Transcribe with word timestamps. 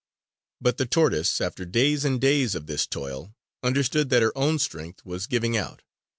But 0.59 0.77
the 0.77 0.87
tortoise, 0.87 1.39
after 1.39 1.63
days 1.63 2.03
and 2.05 2.19
days 2.19 2.55
of 2.55 2.65
this 2.65 2.87
toil, 2.87 3.35
understood 3.61 4.09
that 4.09 4.23
her 4.23 4.35
own 4.35 4.57
strength 4.57 5.05
was 5.05 5.27
giving 5.27 5.55
out. 5.55 5.83